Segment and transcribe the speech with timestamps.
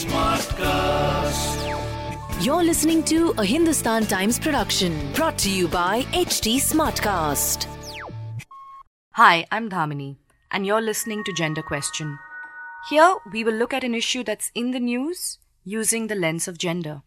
[0.00, 1.58] Smartcast.
[2.44, 7.66] You're listening to a Hindustan Times production brought to you by HT Smartcast.
[9.12, 10.16] Hi, I'm Dhamini,
[10.50, 12.18] and you're listening to Gender Question.
[12.88, 16.56] Here, we will look at an issue that's in the news using the lens of
[16.56, 17.02] gender.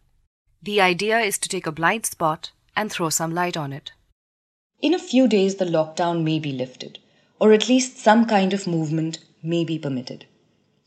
[0.62, 3.92] The idea is to take a blind spot and throw some light on it.
[4.80, 6.98] In a few days, the lockdown may be lifted,
[7.40, 10.26] or at least some kind of movement may be permitted.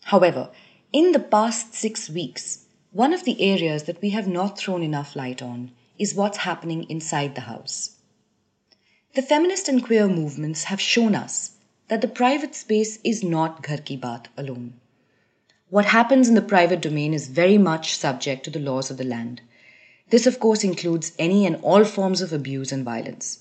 [0.04, 0.52] However,
[0.94, 5.16] in the past six weeks, one of the areas that we have not thrown enough
[5.16, 7.98] light on is what's happening inside the house.
[9.14, 11.58] The feminist and queer movements have shown us
[11.90, 14.80] that the private space is not ghar ki baat alone.
[15.70, 19.04] What happens in the private domain is very much subject to the laws of the
[19.04, 19.42] land.
[20.10, 23.40] This, of course, includes any and all forms of abuse and violence.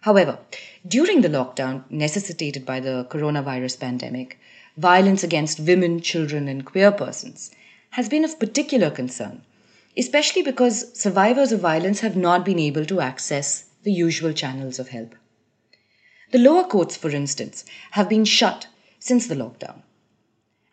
[0.00, 0.38] However,
[0.86, 4.38] during the lockdown necessitated by the coronavirus pandemic,
[4.78, 7.50] violence against women, children, and queer persons
[7.90, 9.42] has been of particular concern,
[9.96, 14.90] especially because survivors of violence have not been able to access the usual channels of
[14.90, 15.16] help.
[16.30, 18.68] The lower courts, for instance, have been shut
[19.00, 19.82] since the lockdown,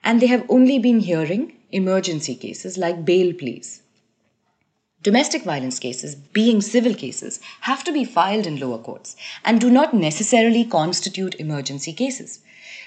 [0.03, 3.81] and they have only been hearing emergency cases like bail pleas.
[5.05, 9.69] Domestic violence cases, being civil cases, have to be filed in lower courts and do
[9.69, 12.39] not necessarily constitute emergency cases.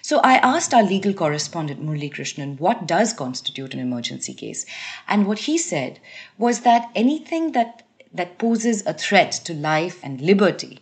[0.03, 4.67] So I asked our legal correspondent Murli Krishnan what does constitute an emergency case,
[5.07, 6.01] and what he said
[6.39, 10.81] was that anything that that poses a threat to life and liberty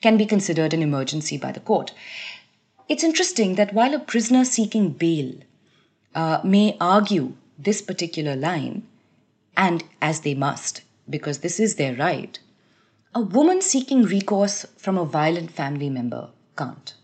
[0.00, 1.92] can be considered an emergency by the court.
[2.88, 5.32] It's interesting that while a prisoner seeking bail
[6.14, 8.84] uh, may argue this particular line,
[9.56, 12.38] and as they must, because this is their right,
[13.14, 16.94] a woman seeking recourse from a violent family member can't.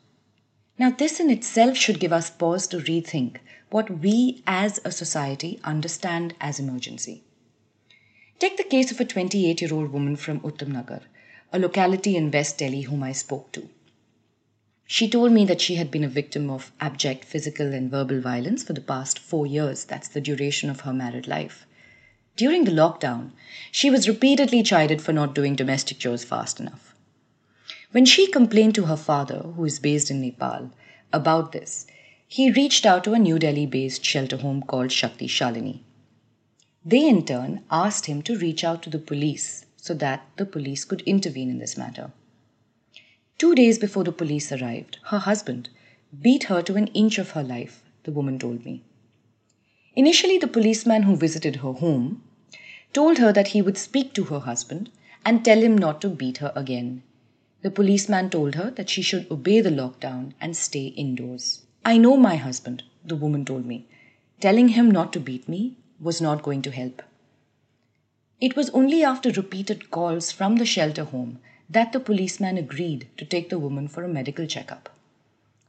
[0.79, 3.37] Now, this in itself should give us pause to rethink
[3.71, 7.23] what we as a society understand as emergency.
[8.39, 11.03] Take the case of a 28 year old woman from Uttamnagar,
[11.53, 13.69] a locality in West Delhi whom I spoke to.
[14.85, 18.63] She told me that she had been a victim of abject physical and verbal violence
[18.63, 19.85] for the past four years.
[19.85, 21.67] That's the duration of her married life.
[22.37, 23.33] During the lockdown,
[23.71, 26.95] she was repeatedly chided for not doing domestic chores fast enough.
[27.91, 30.71] When she complained to her father, who is based in Nepal,
[31.13, 31.87] about this,
[32.27, 35.81] he reached out to a New Delhi based shelter home called Shakti Shalini.
[36.85, 40.87] They in turn asked him to reach out to the police so that the police
[40.87, 42.13] could intervene in this matter.
[43.37, 45.69] Two days before the police arrived, her husband
[46.21, 48.83] beat her to an inch of her life, the woman told me.
[49.95, 52.23] Initially, the policeman who visited her home
[52.93, 54.91] told her that he would speak to her husband
[55.25, 57.03] and tell him not to beat her again.
[57.63, 61.63] The policeman told her that she should obey the lockdown and stay indoors.
[61.85, 63.87] I know my husband, the woman told me.
[64.41, 67.03] Telling him not to beat me was not going to help.
[68.41, 71.39] It was only after repeated calls from the shelter home
[71.71, 74.89] that the policeman agreed to take the woman for a medical checkup.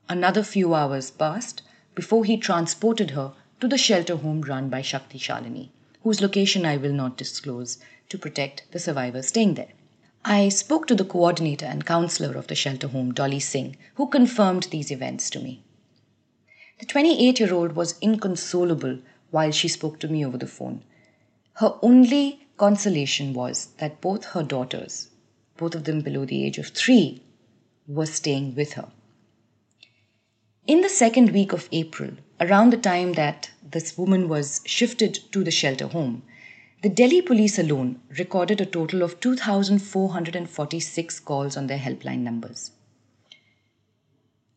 [0.10, 1.62] Another few hours passed
[1.94, 5.70] before he transported her to the shelter home run by Shakti Shalini,
[6.02, 7.78] whose location I will not disclose
[8.10, 9.72] to protect the survivors staying there.
[10.26, 14.64] I spoke to the coordinator and counselor of the shelter home, Dolly Singh, who confirmed
[14.64, 15.64] these events to me.
[16.82, 19.00] The 28 year old was inconsolable
[19.32, 20.84] while she spoke to me over the phone.
[21.54, 25.08] Her only consolation was that both her daughters,
[25.56, 27.24] both of them below the age of three,
[27.88, 28.90] were staying with her.
[30.68, 32.12] In the second week of April,
[32.44, 36.22] around the time that this woman was shifted to the shelter home,
[36.82, 42.72] the Delhi police alone recorded a total of 2,446 calls on their helpline numbers.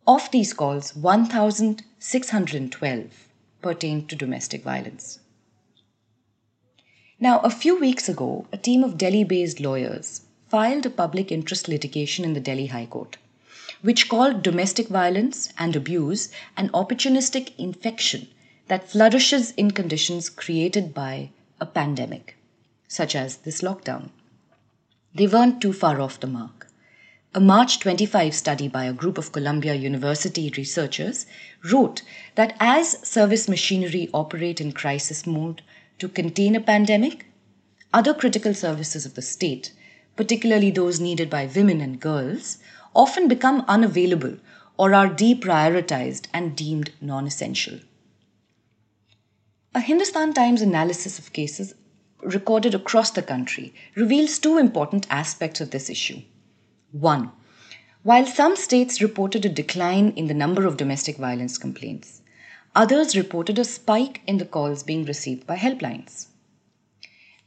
[0.07, 3.29] Of these calls, 1,612
[3.63, 5.21] pertained to domestic violence.
[7.21, 11.69] Now, a few weeks ago, a team of Delhi based lawyers filed a public interest
[11.69, 13.17] litigation in the Delhi High Court,
[13.83, 18.29] which called domestic violence and abuse an opportunistic infection
[18.69, 21.31] that flourishes in conditions created by
[21.61, 22.37] a pandemic,
[22.89, 24.11] such as this lockdown.
[25.15, 26.67] They weren't too far off the mark.
[27.37, 31.27] a March 25 study by a group of Columbia University researchers
[31.71, 32.01] wrote
[32.35, 35.61] that as service machinery operate in crisis mode
[35.99, 37.27] to contain a pandemic,
[37.93, 39.73] other critical services of the state,
[40.17, 42.57] particularly those needed by women and girls,
[42.97, 44.37] often become unavailable
[44.79, 47.79] or are deprioritized and deemed non essential.
[49.75, 51.75] A Hindustan Times analysis of cases
[52.23, 56.23] recorded across the country reveals two important aspects of this issue.
[56.93, 57.31] One,
[58.03, 62.23] while some states reported a decline in the number of domestic violence complaints,
[62.75, 66.29] others reported a spike in the calls being received by helplines.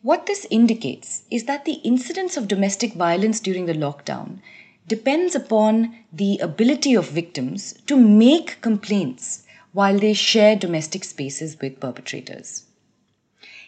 [0.02, 4.40] What this indicates is that the incidence of domestic violence during the lockdown
[4.90, 11.80] depends upon the ability of victims to make complaints while they share domestic spaces with
[11.80, 12.64] perpetrators.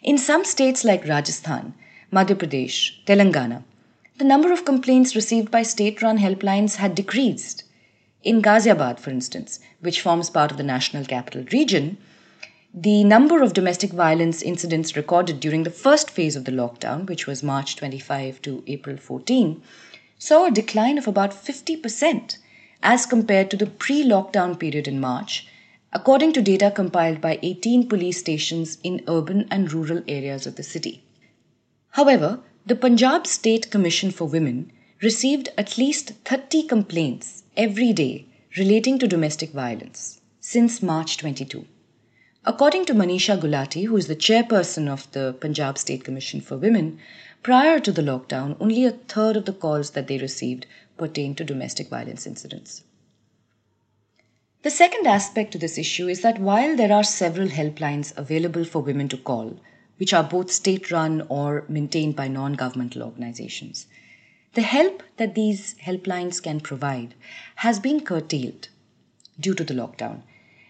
[0.02, 1.76] In some states like Rajasthan,
[2.12, 3.64] Madhya Pradesh, Telangana,
[4.18, 7.64] the number of complaints received by state run helplines had decreased.
[8.24, 11.98] In Ghaziabad, for instance, which forms part of the National Capital Region,
[12.74, 17.28] the number of domestic violence incidents recorded during the first phase of the lockdown, which
[17.28, 19.62] was March 25 to April 14,
[20.22, 22.38] saw a decline of about 50%
[22.84, 25.48] as compared to the pre lockdown period in March,
[25.92, 30.64] according to data compiled by 18 police stations in urban and rural areas of the
[30.64, 31.04] city.
[31.94, 34.72] However, the Punjab State Commission for Women
[35.02, 38.28] received at least 30 complaints every day
[38.60, 41.66] relating to domestic violence since March 22.
[42.46, 47.00] According to Manisha Gulati, who is the chairperson of the Punjab State Commission for Women,
[47.44, 50.66] prior to the lockdown, only a third of the calls that they received
[50.98, 52.84] pertained to domestic violence incidents.
[54.64, 58.80] The second aspect to this issue is that while there are several helplines available for
[58.80, 59.60] women to call,
[59.98, 63.88] which are both state run or maintained by non governmental organizations.
[64.54, 67.16] The help that these helplines can provide
[67.58, 68.68] has been curtailed
[69.40, 70.24] due to the lockdown.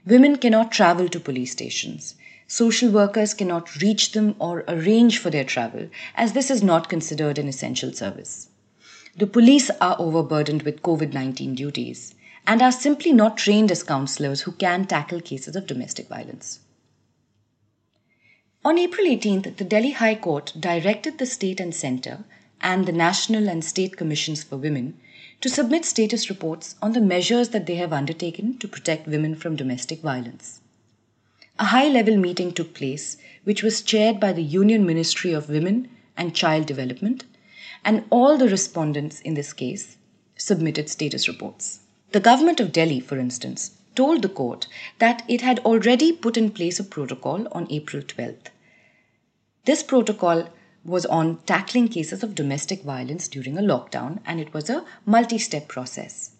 [0.06, 2.16] Women cannot travel to police stations.
[2.52, 7.38] Social workers cannot reach them or arrange for their travel, as this is not considered
[7.38, 8.50] an essential service.
[9.16, 12.14] The police are overburdened with COVID 19 duties
[12.46, 16.60] and are simply not trained as counselors who can tackle cases of domestic violence.
[18.66, 22.26] On April 18th, the Delhi High Court directed the state and centre
[22.60, 25.00] and the National and State Commissions for Women
[25.40, 29.56] to submit status reports on the measures that they have undertaken to protect women from
[29.56, 30.61] domestic violence.
[31.62, 35.92] A high level meeting took place, which was chaired by the Union Ministry of Women
[36.18, 37.24] and Child Development,
[37.86, 39.98] and all the respondents in this case
[40.36, 41.82] submitted status reports.
[42.14, 44.66] The government of Delhi, for instance, told the court
[44.98, 48.48] that it had already put in place a protocol on April 12th.
[49.66, 50.50] This protocol
[50.84, 55.38] was on tackling cases of domestic violence during a lockdown, and it was a multi
[55.38, 56.32] step process.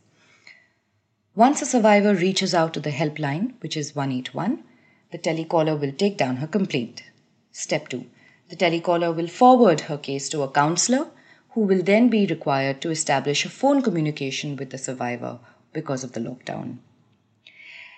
[1.36, 4.64] Once a survivor reaches out to the helpline, which is 181,
[5.12, 7.04] the telecaller will take down her complaint.
[7.52, 8.06] Step 2
[8.50, 11.08] The telecaller will forward her case to a counselor
[11.52, 15.40] who will then be required to establish a phone communication with the survivor
[15.74, 16.78] because of the lockdown.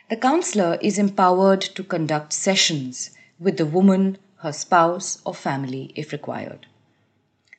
[0.10, 6.12] The counselor is empowered to conduct sessions with the woman, her spouse, or family if
[6.12, 6.66] required.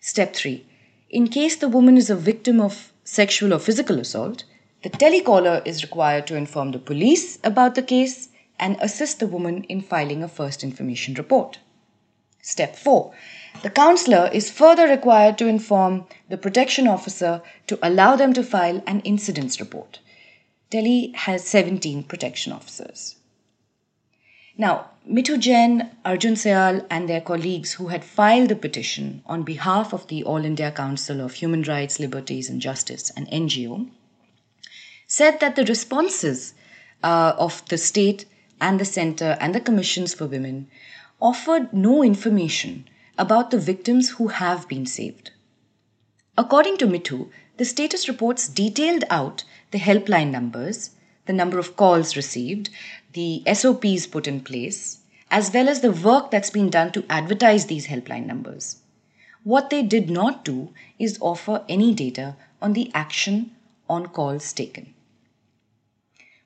[0.00, 0.66] Step 3.
[1.10, 4.44] In case the woman is a victim of sexual or physical assault,
[4.82, 8.28] the telecaller is required to inform the police about the case
[8.58, 11.58] and assist the woman in filing a first information report.
[12.42, 13.12] Step 4.
[13.62, 18.82] The counselor is further required to inform the protection officer to allow them to file
[18.86, 20.00] an incidents report.
[20.70, 23.16] Delhi has 17 protection officers.
[24.56, 29.92] Now, Mithu Jain, Arjun Syal, and their colleagues who had filed the petition on behalf
[29.92, 33.88] of the All India Council of Human Rights, Liberties and Justice, an NGO,
[35.06, 36.54] said that the responses
[37.02, 38.26] uh, of the state
[38.60, 40.68] and the center and the commissions for women
[41.20, 45.30] offered no information about the victims who have been saved.
[46.36, 50.90] According to Mithu, the status reports detailed out the helpline numbers,
[51.26, 52.70] the number of calls received,
[53.12, 54.98] the SOPs put in place,
[55.30, 58.82] as well as the work that's been done to advertise these helpline numbers.
[59.44, 63.52] What they did not do is offer any data on the action
[63.88, 64.94] on calls taken.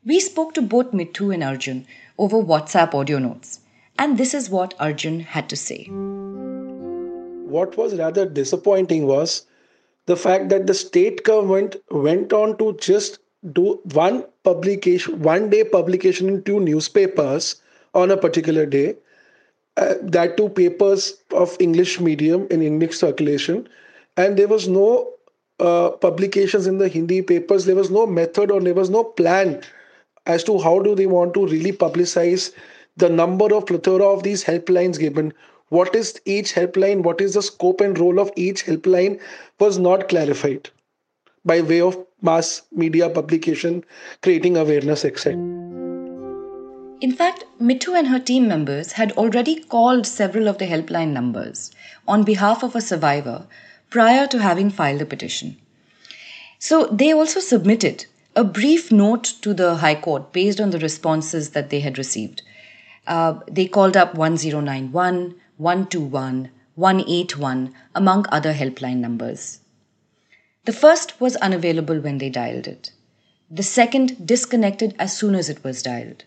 [0.08, 1.86] We spoke to both Mithu and Arjun
[2.16, 3.60] over WhatsApp audio notes,
[3.98, 5.84] and this is what Arjun had to say.
[7.54, 9.44] What was rather disappointing was
[10.06, 13.18] the fact that the state government went on to just
[13.52, 17.60] do one publication, one day publication in two newspapers
[17.92, 18.96] on a particular day.
[19.76, 23.68] Uh, that two papers of English medium in English circulation,
[24.16, 25.12] and there was no
[25.60, 29.62] uh, publications in the Hindi papers, there was no method or there was no plan
[30.28, 32.52] as to how do they want to really publicize
[32.96, 35.32] the number of plethora of these helplines given.
[35.70, 37.02] What is each helpline?
[37.02, 39.20] What is the scope and role of each helpline
[39.58, 40.70] was not clarified
[41.44, 43.84] by way of mass media publication,
[44.22, 45.34] creating awareness, etc.
[47.00, 51.70] In fact, Mithu and her team members had already called several of the helpline numbers
[52.08, 53.46] on behalf of a survivor
[53.88, 55.56] prior to having filed a petition.
[56.58, 58.06] So they also submitted
[58.38, 62.42] a brief note to the High Court based on the responses that they had received.
[63.04, 69.58] Uh, they called up 1091, 121, 181, among other helpline numbers.
[70.66, 72.92] The first was unavailable when they dialed it.
[73.50, 76.22] The second disconnected as soon as it was dialed.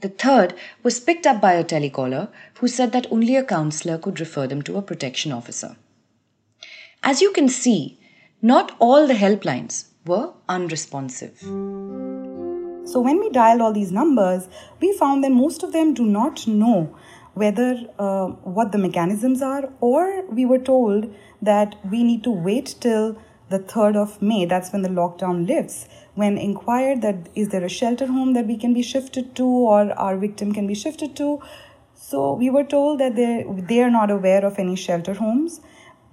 [0.00, 4.18] The third was picked up by a telecaller who said that only a counselor could
[4.18, 5.76] refer them to a protection officer.
[7.04, 8.00] As you can see,
[8.40, 11.38] not all the helplines were unresponsive.
[12.84, 14.48] So, when we dialed all these numbers,
[14.80, 16.96] we found that most of them do not know
[17.34, 22.74] whether uh, what the mechanisms are, or we were told that we need to wait
[22.80, 23.16] till
[23.48, 25.86] the 3rd of May, that's when the lockdown lifts.
[26.14, 29.92] When inquired that is there a shelter home that we can be shifted to or
[29.92, 31.40] our victim can be shifted to,
[31.94, 35.60] so we were told that they they are not aware of any shelter homes.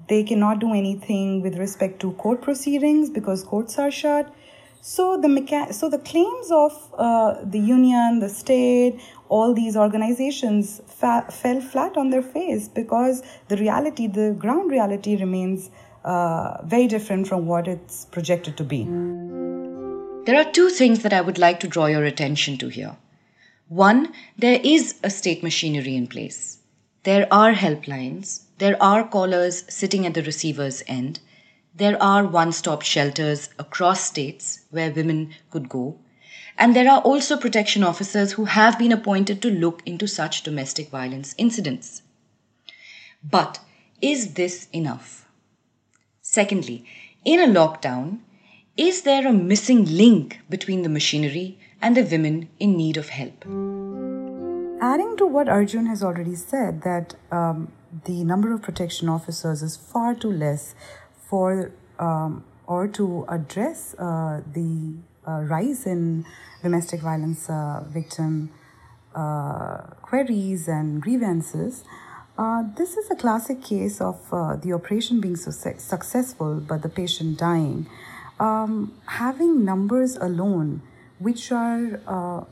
[0.09, 4.33] They cannot do anything with respect to court proceedings because courts are shut.
[4.81, 10.81] So the mecha- so the claims of uh, the union, the state, all these organizations
[10.87, 15.69] fa- fell flat on their face because the reality, the ground reality, remains
[16.05, 18.85] uh, very different from what it's projected to be.
[20.25, 22.95] There are two things that I would like to draw your attention to here.
[23.67, 26.58] One, there is a state machinery in place.
[27.03, 31.21] There are helplines, there are callers sitting at the receiver's end,
[31.73, 35.97] there are one stop shelters across states where women could go,
[36.57, 40.89] and there are also protection officers who have been appointed to look into such domestic
[40.89, 42.01] violence incidents.
[43.23, 43.61] But
[44.01, 45.25] is this enough?
[46.21, 46.83] Secondly,
[47.23, 48.19] in a lockdown,
[48.75, 53.45] is there a missing link between the machinery and the women in need of help?
[54.89, 57.71] Adding to what Arjun has already said, that um,
[58.05, 60.73] the number of protection officers is far too less
[61.27, 64.95] for um, or to address uh, the
[65.27, 66.25] uh, rise in
[66.63, 68.49] domestic violence uh, victim
[69.13, 71.83] uh, queries and grievances.
[72.35, 76.89] Uh, this is a classic case of uh, the operation being so successful but the
[76.89, 77.85] patient dying.
[78.39, 80.81] Um, having numbers alone
[81.19, 82.47] which are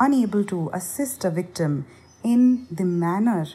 [0.00, 1.86] unable to assist a victim
[2.22, 3.46] in the manner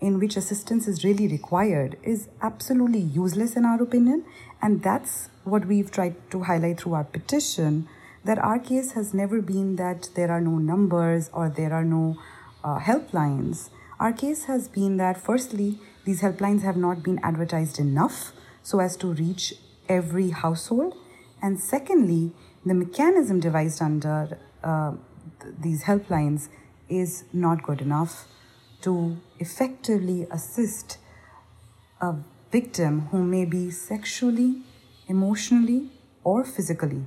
[0.00, 4.24] in which assistance is really required is absolutely useless in our opinion
[4.60, 7.88] and that's what we've tried to highlight through our petition
[8.24, 12.16] that our case has never been that there are no numbers or there are no
[12.64, 13.70] uh, helplines
[14.02, 18.96] our case has been that, firstly, these helplines have not been advertised enough so as
[18.96, 19.54] to reach
[19.88, 20.96] every household.
[21.40, 22.32] And secondly,
[22.66, 24.94] the mechanism devised under uh,
[25.58, 26.48] these helplines
[26.88, 28.26] is not good enough
[28.82, 30.98] to effectively assist
[32.00, 32.16] a
[32.50, 34.62] victim who may be sexually,
[35.08, 35.90] emotionally,
[36.24, 37.04] or physically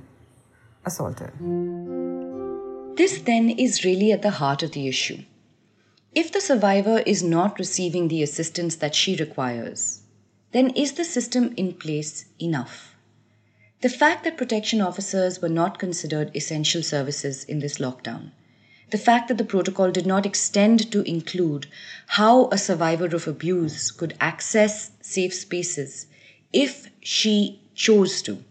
[0.84, 1.32] assaulted.
[2.96, 5.22] This then is really at the heart of the issue.
[6.14, 10.00] If the survivor is not receiving the assistance that she requires,
[10.52, 12.95] then is the system in place enough?
[13.82, 18.30] The fact that protection officers were not considered essential services in this lockdown,
[18.90, 21.66] the fact that the protocol did not extend to include
[22.06, 26.06] how a survivor of abuse could access safe spaces
[26.52, 28.42] if she chose to,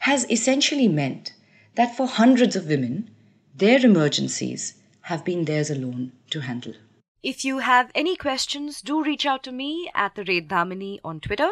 [0.00, 1.32] has essentially meant
[1.76, 3.10] that for hundreds of women,
[3.54, 6.74] their emergencies have been theirs alone to handle.
[7.22, 11.20] If you have any questions, do reach out to me at the rate Dhamini on
[11.20, 11.50] Twitter.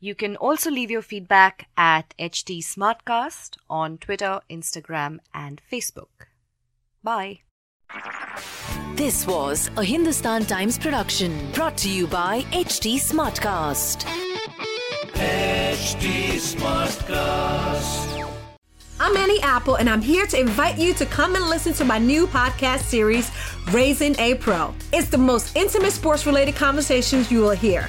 [0.00, 6.28] You can also leave your feedback at HT Smartcast on Twitter, Instagram, and Facebook.
[7.02, 7.40] Bye.
[8.94, 14.04] This was a Hindustan Times production brought to you by HT Smartcast.
[15.14, 18.14] HT Smartcast.
[19.00, 21.98] I'm Annie Apple, and I'm here to invite you to come and listen to my
[21.98, 23.32] new podcast series,
[23.72, 24.74] Raising a Pro.
[24.92, 27.88] It's the most intimate sports related conversations you will hear.